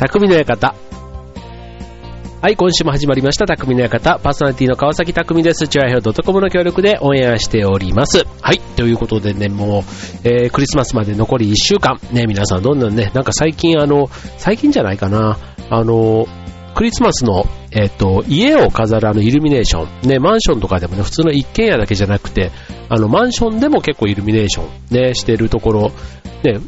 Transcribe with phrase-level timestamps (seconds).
[0.00, 0.74] 匠の館。
[2.40, 4.18] はい、今週も始まりました、匠の館。
[4.18, 5.68] パーソナリティの川崎匠です。
[5.68, 8.24] チュアヘオ .com の協力でオンエアしております。
[8.40, 9.82] はい、ということでね、もう、
[10.26, 12.00] えー、クリスマスまで残り1週間。
[12.12, 14.08] ね、皆さんどんどんね、なんか最近あの、
[14.38, 15.36] 最近じゃないかな、
[15.68, 16.26] あの、
[16.74, 20.08] クリスマスの、えっ、と、家を飾るあのイルミネーション。
[20.08, 22.52] ね、マンションとかでもね、普通の一軒家だけじゃなくて、
[22.88, 25.92] あの、マンションでも結構イルミネーションね、してるところ、
[26.42, 26.58] ね、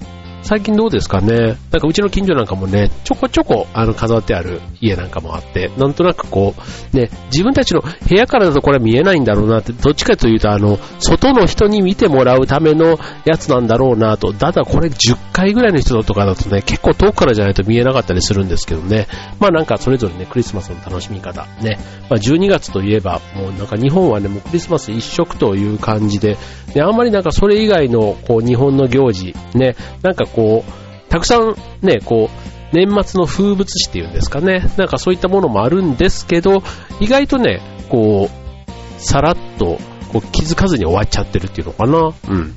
[0.42, 6.54] 最近どうですかねなんかうちの近所なんかもね、ちょこちょこあの飾ってある家なんかもあって、なんとなくこ
[6.92, 19.06] う、ね、自分たちの部屋からだとこれは見えないんだろうなって、どっちかというとあの、外の人に見てもらうためのやつなんだろうなと、ただこれ10回ぐらいの人とかだとね、結構遠くからじゃないと見えなかったりするんですけどね。
[19.38, 21.46] まあなんかそれぞれね、クリスマスの楽しみ方。
[21.62, 21.78] ね。
[22.10, 26.36] まあ12月といえば、もうなんか日本はね、もうクリスマス一色という感じで、
[26.74, 34.64] ね、あんまりなんかそれ以外のこう日本の行事、ね、なんかこう、たくさんね、こう、年末の風物詩っていうんですかね。
[34.78, 36.62] なんかそういったものもあるんですけど、
[37.00, 39.78] 意外とね、こう、さらっと
[40.12, 42.12] こう気づかずに終わっちゃってるっていうのかな。
[42.28, 42.54] うん。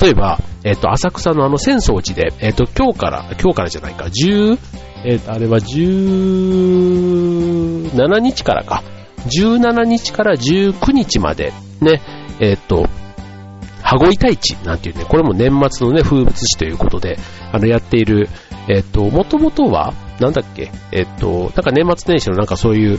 [0.00, 4.58] 例えば、えっ、と、浅草のあの浅草寺で、えっ、と、今日から、今日からじゃないか、10、
[5.04, 8.82] えっ、と、あれは17日からか。
[9.26, 12.02] 17日から19日まで、ね、
[12.40, 12.88] えっ、と、
[13.98, 17.18] 羽子板市なんていうね、これも年末のね、風物詩ということで、
[17.52, 18.28] あの、やっている、
[18.68, 22.98] えっ、と、もともとは、なんだっけ、えっ、と、なんか年末年始のなんかそういう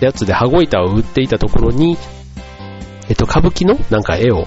[0.00, 1.96] やつで羽子板を売っていたところに、
[3.08, 4.46] えっ、と、歌舞伎のなんか絵を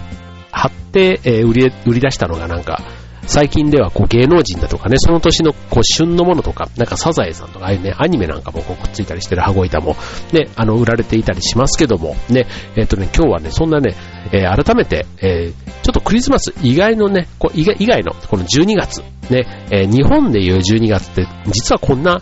[0.51, 2.81] 貼って、えー、売り、売り出したのがなんか、
[3.27, 9.95] 最近ではこう芸能人だとかね、その年のこう旬のものとか、なんかサザエさんとかああいうね、アニメなんかもこうくっついたりしてる羽子板も
[10.31, 13.95] ね、あの、売られていたりしますけども、ね、えっ、とね、今日はね、そんなね、
[14.31, 22.21] えー、改めて、えー、ちょっとクリスマス以外のね、こう以外以外のこの12月、ね、え、日本でいう12月って実はこんな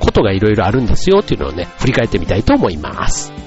[0.00, 3.45] ことがいろいろあるんですよっていうのをね、振り返ってみたいと思います。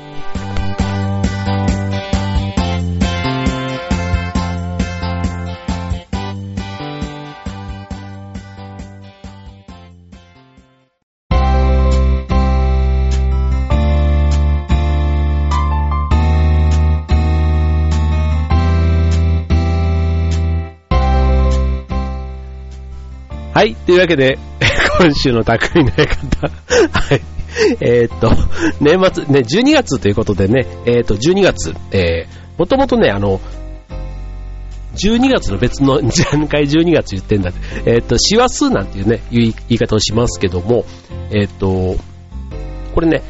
[23.59, 23.75] はい。
[23.75, 24.39] というわけで、
[25.01, 26.47] 今週の匠の館。
[26.47, 27.21] はい。
[27.81, 28.31] え、っと、
[28.79, 33.41] 年末、ね、12月ということでね、えー、っと、12月、えー、もともとね、あの、
[34.95, 35.99] 12月の別の、
[36.31, 40.85] 何回12月言ってんだって、えー、っと、師走なんていうね、言い方をしますけども、
[41.31, 41.97] えー、っと、
[42.95, 43.21] これね、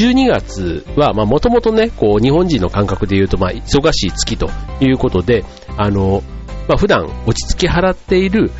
[0.00, 4.48] 12月は、まあ、もともとね、こう、日本人の感覚で言うと、まあ、忙しい月と
[4.80, 5.44] いうことで、
[5.76, 6.22] あの、
[6.68, 8.50] まあ、普段落ち着き払っている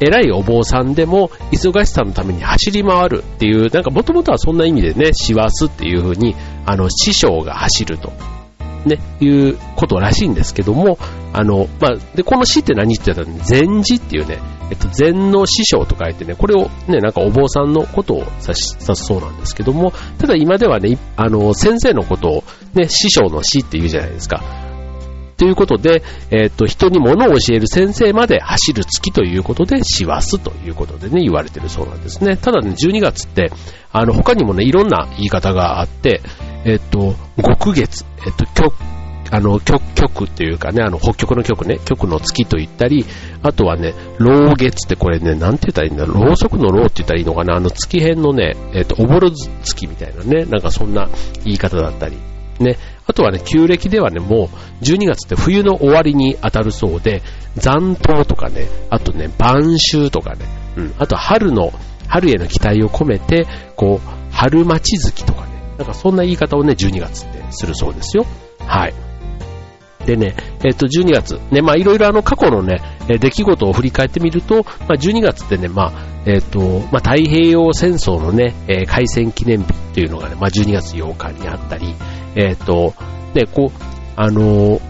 [0.00, 6.36] 偉いお坊さんでも忙しさのために走り回るっていう、なんかもともとはそんな意味でね、師走っていう風に、
[6.66, 8.12] あの、師匠が走ると、
[8.86, 10.98] ね、いうことらしいんですけども、
[11.32, 14.38] あの、まあ、で、この師って何って言ったら、禅師っていうね、
[14.70, 22.44] えっと、禅の師匠と書いてね、これをね、なんかお坊さんのことを指し、指すそうなんですけども、ただ今ではね、あの、先生のことを
[22.74, 24.67] ね、師匠の師って言うじゃないですか。
[25.38, 32.36] ということで、えっ、と、人に物を教える先生まで走る月ということで、師走ということでね、言われてるそうなんですね。
[32.36, 33.52] ただね、12月って、
[33.92, 36.22] あの、他にもね、いろんな言い方があって、
[36.64, 38.74] えっ、と、極月、えっ、と、極、
[39.30, 43.06] あの、極、極っていうかね、あの、北極の極ね、極の月と言ったり、
[43.44, 51.08] あとはね、老月ってこれね、なんて言ったらいいんだろう、ろうそくのろうって言ったらいいのかな、あの月辺のね、えっ、と、おぼろ月みたいなね、なんかそんな
[51.44, 52.16] 言い方だったり、
[52.60, 52.76] ね、
[53.06, 57.22] あとはね、旧暦ではね、もう12月って冬の終わりに当たるそうで、
[57.56, 60.44] 残冬とかね、あとね、晩秋とかね、
[60.76, 61.72] うん、あと春の、
[62.08, 63.46] 春への期待を込めて、
[63.76, 65.48] こう、春待ち月とかね、
[65.78, 68.26] なんかそんな言い方をね、12月ってするそうですよ。
[68.60, 68.94] はい。
[70.06, 70.34] でね、
[70.64, 81.94] えっ、と、12月、ね、まあいろいろあの過去のね、出来事を振り返ってみると、まあ12月ってね、まあ、えっ、と、まあ太平洋戦争のね、えー、開戦記念日っていうのがね、まあ12月8日にあったり、
[82.34, 82.94] えっ、と、
[83.34, 83.82] ね、こう、
[84.16, 84.80] あの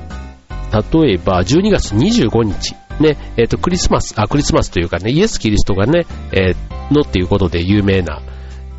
[0.72, 8.20] 例えば12月25日、ね、えっ、と、クリスマス、あ、クリスマスというかね、イエス・キリストがね、えー、のっていうことで有名な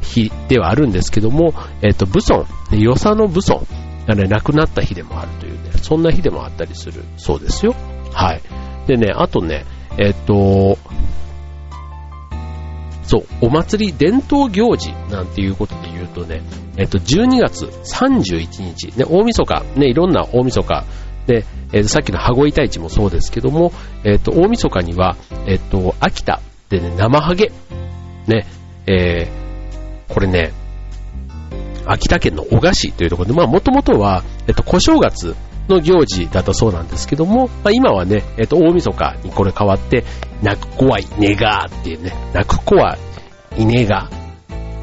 [0.01, 3.65] 日ではあるんですけども、えっ、と、武尊、与謝の武尊
[4.07, 7.75] がね、亡くなった日でもあるというね、そんな日でもあったりするそうですよ。
[8.11, 8.41] はい。
[8.87, 9.65] でね、あとね、
[9.97, 10.77] えっ、と、
[13.09, 16.44] そう、お祭り伝統行事なんていうことで言うとね、
[16.77, 20.85] えっ、と、12月31日、ね、大晦日、ね、いろんな大晦日、
[21.25, 23.73] で、えー、さっきの羽子板市もそうですけども、
[24.03, 25.17] えっ、と、大晦日には、
[25.47, 26.39] えっ、と、秋田、
[26.69, 27.51] でね、生ハゲ。
[28.27, 28.45] ね、
[28.85, 30.51] えー、これね、
[31.88, 35.35] 秋田県の小賀市というところで、まあもともとは、えっと、小正月
[35.69, 40.04] の行事だったそうなんですけども、まあ、今はね、えっーと、大晦日にこれ変わって、
[40.44, 42.98] 泣く子はいねがーっていうね、泣く子は
[43.57, 44.10] いねが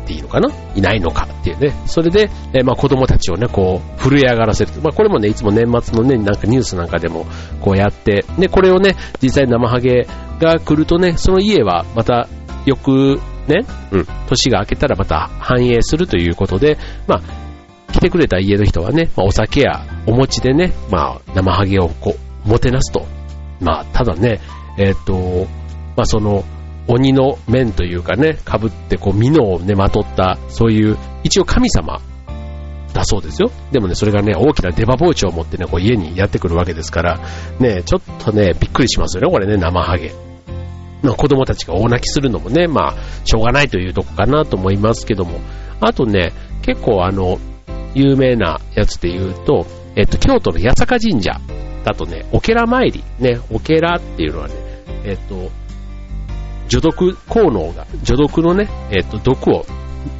[0.04, 0.48] っていいのかな？
[0.76, 1.74] いないのかっていうね。
[1.86, 4.70] それで、えー、まあ子供たちをね、こう、震え上がらせる。
[4.80, 7.26] まあこれもね、いつも年末のね、なんかニュースなんかでも
[7.60, 10.06] こうやって、で、これをね、実際生ハゲ
[10.38, 12.28] が来るとね、その家はまた
[12.66, 16.78] よくね、うん、年が明けたらまた繁栄するということで、
[17.08, 23.06] まあ、来てくれた家の人はね、まあ、お酒やお餅でね、まあ、生ハゲをこう、もてなすと。
[23.60, 24.40] まあ、ただね、
[24.78, 25.46] えっ、ー、と、
[25.96, 26.44] まあ、その、
[26.88, 32.00] 鬼の面というかね、被ってこう、美濃をね、まとった、そういう、一応神様
[32.92, 33.50] だそうですよ。
[33.72, 37.20] でもね、それがね、大きな出刃包丁を持ってね、こう家にやってくるわけですから、
[37.58, 40.12] ね、ちょっとね、びっくりしますよね、これね、生ハゲ。
[41.02, 42.94] まあ、子供たちが大泣きするのもね、まあ、
[43.24, 45.40] しょうがないというとこかなと思いますけども、
[45.80, 46.32] あとね、
[46.62, 47.38] 結構あの、
[47.94, 51.40] 有名なやつで言うと、えっと、京都の八坂神社
[51.84, 54.54] だとね、お寺参り、ね、お寺っていうのはね、
[55.04, 55.50] えっと、
[56.68, 59.64] 除毒効能が、除毒のね、えっ、と、毒を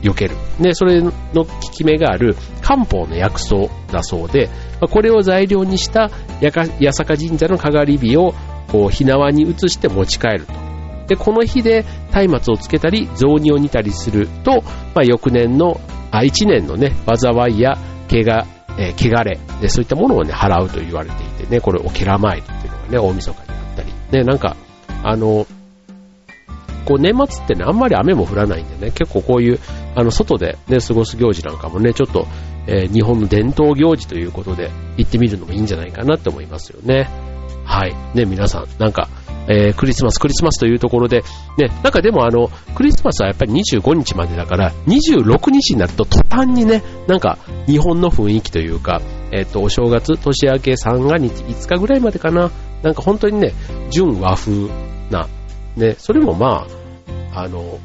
[0.03, 0.37] 避ける。
[0.61, 4.49] で、それの効き目がある漢方の薬草だそうで、
[4.81, 6.09] これを材料にした
[6.41, 8.35] 八坂神社のかがり火を
[8.69, 10.53] こう火縄に移して持ち帰ると。
[11.09, 14.63] で、この火で松明をつけたり、雑煮を煮たりすると、
[14.95, 15.81] まあ、翌年の、
[16.11, 17.77] あ、一年のね、災いや
[18.09, 18.47] 怪我、
[18.79, 23.93] えー、汚れで、そういったものをね、払うと言われていてね、これ、お寺参りっていうのがね、大晦日にあったり。
[24.13, 24.57] ね、なんか、
[25.03, 25.47] あの、
[26.87, 29.59] こう年末ってね、あんまり雨も降らないんでね、結構こういう、
[29.97, 32.27] あの、外でね、過ごす行事なんかもね、ちょっと、
[32.69, 37.09] えー、日本の伝統行事ということで行ってみるのもいいんじゃないかなって思いますよね。
[37.65, 37.95] はい。
[38.15, 39.09] ね、皆さん、なんか、
[39.49, 41.23] えー、クリスマス、クリスマスというところで、
[41.59, 49.01] ね、なんかでもあの、クリスマスはやっぱり25日までだから、26日になると途端にね、なんか日本の雰囲気というか、
[49.33, 52.51] えっ、ー、と、お正月、年明け三が日、5日ぐらいまでかな、
[52.83, 53.53] なんか本当にね、
[53.91, 54.69] 純和風
[55.11, 55.29] な、
[55.77, 56.67] ね、それもま
[57.33, 57.79] あ、あの、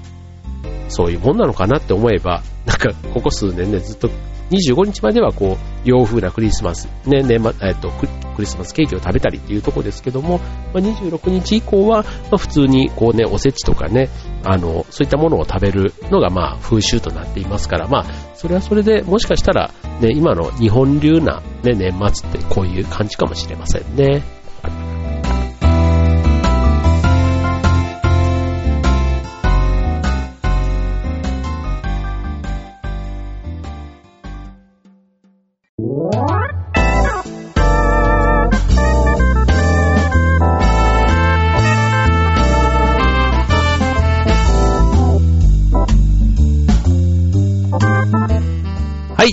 [0.90, 4.10] そういうもんなのかなって思えば、なんかここ数年ね、ずっと
[4.52, 8.08] 25日まではこう、洋風なクリスマス、ね、年末、えっとク、
[8.42, 14.10] リスマスケーキを食べたりっていうところですけども、まあ、26日以降は、まあ、普通にこうね、おせちとかね、
[14.44, 18.06] あの、そういったものを食べるのがまあ、風習となっていますから、まあ、
[18.36, 19.72] それはそれでもしかしたら、
[20.02, 24.41] ね、今の日本流な、ね、年末ってこういう感じかもしれませんね。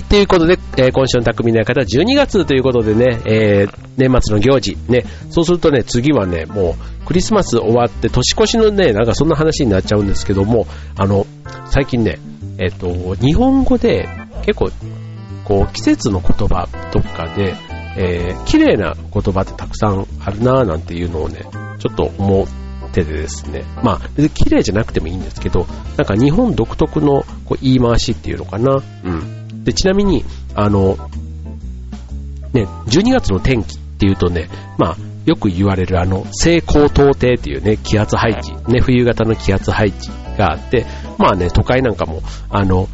[0.09, 10.65] ということで、えー、今週の匠の館12月ということでね、えー、年末の行事、ね、そうするとね、次はね、もうクリスマス終わって年越しのね、なんかそんな話になっちゃうんですけども、
[10.97, 11.27] あの、
[11.69, 12.17] 最近ね、
[12.57, 14.09] えっ、ー、と、日本語で
[14.45, 14.71] 結構、
[15.43, 17.53] こう、季節の言葉とかで、
[17.95, 21.41] えー、綺麗な言葉ってたくさんあるなぁなんていうのをね、
[21.77, 25.67] ちょっと思っててですね、まあ、別に綺麗じゃなくてもいいんですけど、
[25.97, 29.38] なんか日本独特のこう言い回しっていうのかな、うん。
[29.63, 30.23] で、ちなみに、
[30.55, 30.97] あの、
[32.53, 40.85] ね、12月の天気っていうとね、まあ、よく言われるあの、西高東低っていうね、気圧配置、ね、冬型の気圧配置があって、
[41.17, 42.87] まあね、都会なんかも、あの、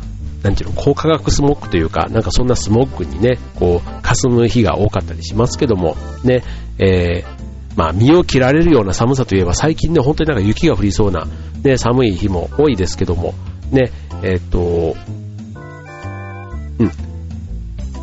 [0.44, 6.44] なんていうの、高化学スモッグというか、なんかそんなスモッグにね、こう、霞む日が多かったりしますけども、ね、
[6.78, 7.46] えー、
[7.76, 11.26] まあ、身を切られるような寒さといえば、最近ね、本当になんか雪が降りそうな、
[11.64, 13.34] ね、寒い日も多いですけども、
[13.72, 13.92] ね、
[14.24, 15.25] えっ、と、うん。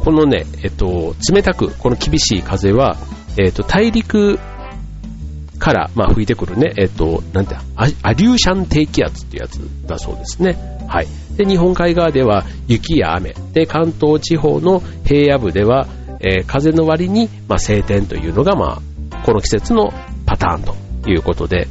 [0.05, 2.97] このね、えっと、冷たく、この厳しい風は、
[3.39, 4.39] えっと、大陸
[5.61, 10.57] から、まあ、吹いてくるね、えっと、なんて、アリューシャン低気圧っていうやつだそうですね。
[10.89, 11.07] はい。
[11.37, 13.33] で、日本海側では雪や雨。
[13.53, 15.87] で、関東地方の平野部では、
[16.19, 18.83] えー、風の割に、まあ、晴天というのが、ま
[19.13, 19.93] あ、この季節の
[20.27, 21.69] パターンということで、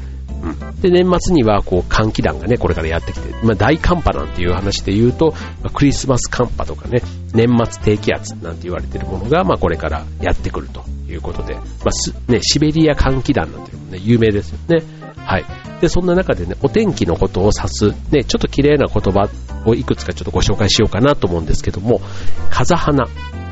[0.81, 7.01] で、年末には、こう、寒気団がね、これからやってきて、まあ、大寒波なんていう話で言うと、まあ、クリスマス寒波とかね、
[7.33, 14.83] 年末低気圧なんて言われてるものが、まあ、これからやってくるということで、まあ、ね、シベリア寒気団なんていうのもね、有名ですよね。
[15.17, 15.45] はい。
[15.79, 19.29] で、そんな中でね、お天気のことを指す、ね、ちょっと綺麗な言葉
[19.65, 22.01] をいくつかちょっとご紹介しようかなと思うんですけども、
[22.49, 23.07] 風花。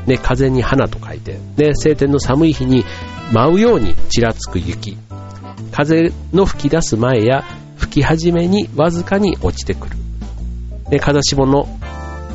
[0.06, 2.84] ね、風に花と書いて、ね、晴天の寒い日に
[3.32, 4.96] 舞うようにちらつく雪。
[5.72, 7.44] 風の吹き出す前や
[7.76, 9.96] 吹き始めにわずかに落ちてくる。
[10.90, 11.68] で、風下の、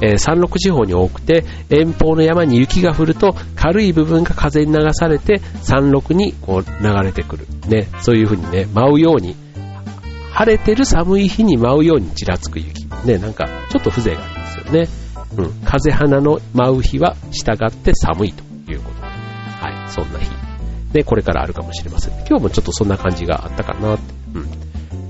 [0.01, 7.47] えー、山麓地方に多くて、遠方の山に雪が降ると、軽い部分が風に流されて、山麓にこう流れてくる。
[7.67, 9.35] ね、そういう風にね、舞うように、
[10.31, 12.85] 晴れてる寒い日に舞うようにちらつく雪。
[13.05, 14.87] ね、なんか、ちょっと風情がありますよね。
[15.37, 19.01] うん、風花の舞う日は従って寒いということ。
[19.01, 20.34] はい、そんな日。
[20.95, 22.13] で、これからあるかもしれません。
[22.19, 24.13] 今日もちょっとそんな感じがあったかなって。
[24.33, 24.47] うん。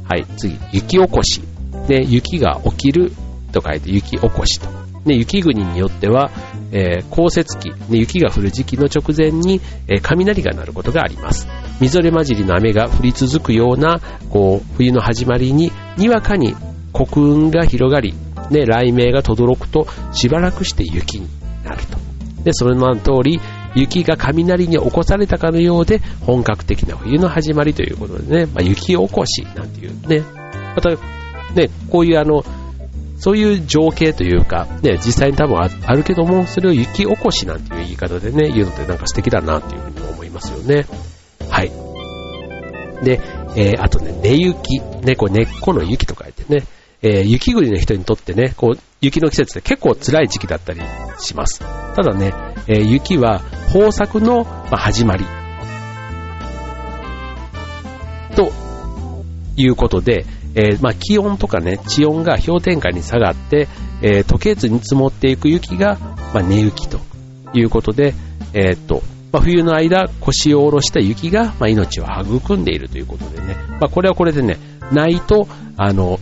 [0.04, 1.42] はい、次、雪起こし。
[1.88, 3.12] で、雪が起きる
[3.52, 4.68] と書いて雪起こしと。
[5.06, 6.32] で、雪国によっては、
[6.72, 11.48] えー、降雪期、ね、雪が降る時期の直前に、えー、雷が鳴ることがあります。
[11.80, 14.02] みぞれ混じりの雨が降り続くような、
[14.32, 16.56] こう、冬の始まりに、にわかに
[16.94, 18.16] 黒雲が広がり、
[18.50, 21.28] ね、雷鳴が轟くと、しばらくして雪に
[21.64, 22.00] なると。
[22.44, 23.40] で、その名の通り、
[23.76, 30.24] 雪が雷に起こされたかのようで、本格的な冬の始まりということでね、まあ、雪起こしなんていうね、
[30.76, 30.90] また、
[31.54, 32.44] ね、こういうあの、
[33.18, 40.86] そういう情景というか、ね、実際に多分あるけども、それを雪起こしなんていう言い方でね、言うのってなんか素敵だなっていうふうに思いますよね。
[41.50, 41.72] はい。
[43.04, 43.22] で、
[43.56, 44.82] えー、あとね、根雪。
[45.02, 46.66] ね、こう根っこの雪と書いてね、
[47.02, 50.82] えー、雪国の人にとってね、こう、雪の季節って結構辛い時期だったり
[51.20, 51.60] します。
[51.60, 52.34] ただね、
[52.68, 53.42] えー、雪は
[53.76, 55.26] 豊作の、ま、始まり。
[58.34, 58.50] と
[59.58, 63.68] いうことで、えー、まあ、気温とかね、地温が氷点下に下がって、
[64.02, 65.98] えー、溶けずに積もっていく雪が、
[66.34, 67.02] まあ、根雪と
[67.54, 68.14] いうことで、
[68.54, 69.04] えー、っと、
[69.34, 74.58] まあ、冬の間腰を下ろした雪が、まあ、命を育んでいるということでね、まあ、これはこれでね、
[74.94, 76.18] ないと、あの、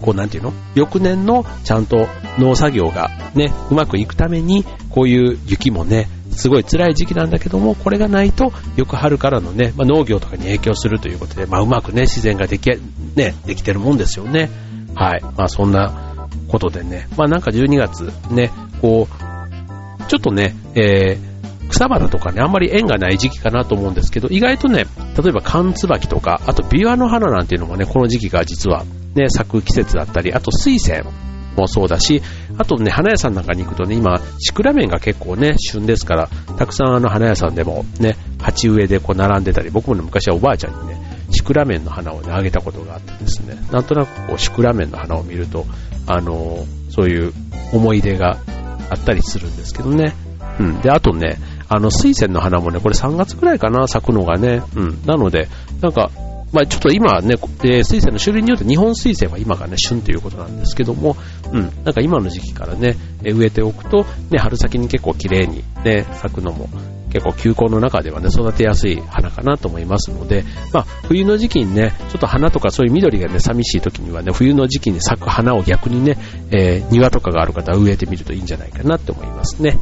[0.00, 0.52] こうなんていうの？
[0.76, 2.06] 翌年のちゃんと
[2.38, 4.64] 農作業がね、うまくいくために、
[4.98, 12.68] こういう雪もね、すごい辛い時期なんだけども、これがないと、よく春からのね、まあ、農業とかに影響するということで、まあ、うまくね、自然ができ、
[13.14, 14.50] ね、できてるもんですよね。
[14.96, 15.22] はい。
[15.36, 18.50] まあ、そんなことでね、まあ、なんか12月、ね、
[18.82, 24.86] こう、ちょっとね、えー、草花とかね、あんまり縁がない時期かなと思うんですけど、意外とね、
[25.16, 31.04] 例えば缶椿とか、あとビワの花なんていうのもね、この時期が実はね、咲く季節だったり、あと水仙
[31.58, 32.22] もそうだし、
[32.56, 40.96] あとね、花屋さんなんかに行くとね、今、シクラメンが結構ね、旬ですから、たくさんあの花屋さんでもね、鉢植えでこう並んでたり、僕もね、昔はおばあちゃんにね、
[41.30, 45.66] シクラメンの花をね、あげたことがあってですね、なんとなくこう、シクラメンの花を見ると、
[46.06, 47.32] あのそういう
[47.72, 48.38] 思い出が
[48.90, 50.14] あったりするんですけどね。
[50.58, 50.80] うん。
[50.80, 51.38] で、あとね、
[51.68, 54.62] あの、水仙の花もね、これ3月くらいかな、咲くのがね。
[54.74, 55.02] うん。
[55.04, 55.48] なので、
[55.80, 56.10] なんか、
[56.52, 61.16] まあ、ちょっと今ね、えー、水仙の種類によって日本水仙は今がね、旬ということなんですけども、
[61.52, 66.68] うん、なんか今の時期からね、植えておくと、ね、春先に結構綺麗にね、咲くのも
[67.10, 76.18] 結構休校の中ではね、育てやすい花かなと思いますので、まあ、冬の時期にね、ちょっと花とかそういう緑がね、寂しい時にはね、冬の時期に咲く花を逆にね、
[76.50, 79.78] えー、庭とかがある方は植えてみるといいんじゃないかなって思いますね。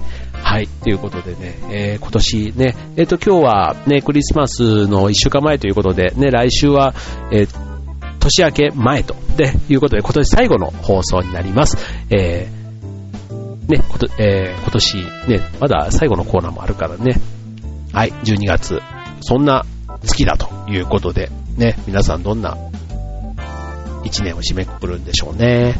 [0.46, 0.68] はい。
[0.68, 6.94] ということでね、えー、今年ね、えっ、ー、と、今日はね、クリスマスの1週間前ということで、ね、来週は、
[7.32, 7.48] えー、
[8.20, 11.76] 年明け前と、で、いうことで、今年最後の放送になります。
[12.10, 17.16] えー、ね、こと、えー、今年ね、まだ最後のコーナーもあるからね、
[17.92, 18.80] はい、12月、
[19.22, 19.66] そんな
[20.04, 22.56] 月だということで、ね、皆さんどんな
[24.04, 25.74] 1年を締めくくるんでしょうね。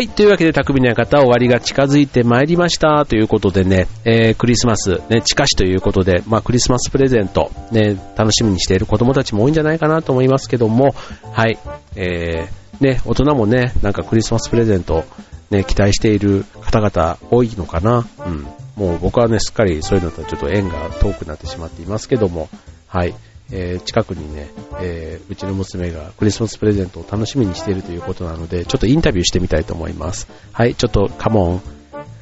[0.00, 0.08] はい。
[0.08, 3.04] というわけで、匠の館終わりが近づいてまいりました。
[3.04, 10.94] ということでね、えー、クリスマス、ね、近しということで、まあ、クリスマスプレゼント、ね、楽しみにしている子供たちも多いんじゃないかなと思いますけども、
[11.34, 11.58] はい。
[11.96, 15.04] えー、ね、大人もね、なんかクリスマスプレゼント、
[15.50, 18.06] ね、期待している方々多いのかな。
[18.26, 18.46] うん。
[18.76, 22.48] もう僕はね、すっかりそういうのとちょっと縁が遠くなってしまっていますけども、
[22.86, 23.14] はい。
[23.52, 30.28] えー、近くにね、えー、うちの娘がクリスマスプレゼントを楽しみにしているということなので、ちょっとインタビューしてみたいと思います。
[30.52, 31.62] はい、ちょっとカモン。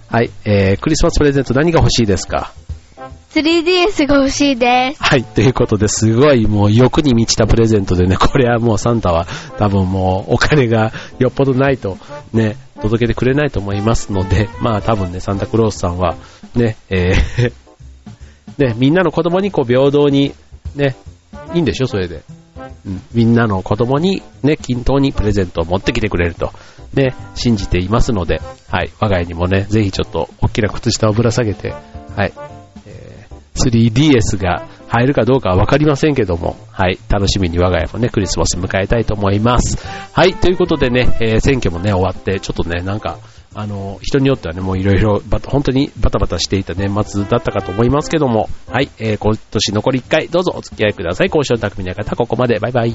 [0.09, 2.53] はい、えー、クリスマスプレゼント何が欲しいですか
[3.31, 5.03] ？3DS が欲しいです。
[5.03, 9.27] はい、ということですごいもう欲に満ちたプレゼントでね、これはもうサンタは
[9.59, 11.99] 多分もうお金がよっぽどないと
[12.33, 16.17] ね、届けてくれないと思いますので、まあ多分ね、サンタクロースさんは
[16.55, 17.53] ね、えー
[18.59, 20.35] ね、みんなの子供にこう平等に
[20.75, 20.97] ね、
[21.55, 22.23] いいんでしょ、それで。
[22.87, 26.53] うん、みんなの子供にね、均等にプレゼントを持ってきてくれると。
[26.95, 28.41] ね、信じていますので、
[28.71, 31.71] はい、我が家にもね、ぜひちょっと大きな靴下をぶら下げて、
[32.17, 32.33] はい、
[32.87, 39.77] えー 3DS が入るかどうかはわかりませんけども、はい、楽しみに我が家もね、クリスマス迎えたいと思います。
[40.13, 43.19] はい、ということでね、えー選挙もね、終わって、ちょっとね、なんか、
[43.59, 51.27] あの、人によってはね、もういろいろ、ば本当にバタバタしていた年末だったかと思いますけども、はい、えー今年残り1回、どうぞお付き合いください。
[51.27, 52.95] 交渉匠の方、ここまで、バイバイ。